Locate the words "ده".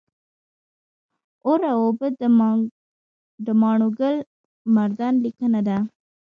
5.67-5.77